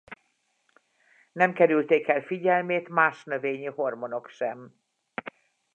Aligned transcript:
Nem 1.31 1.53
kerülték 1.53 2.07
el 2.07 2.21
figyelmét 2.21 2.87
más 2.89 3.23
növényi 3.23 3.65
hormonok 3.67 4.29
sem. 4.29 4.75